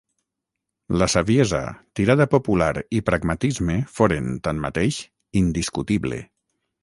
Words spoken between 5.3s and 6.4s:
indiscutible.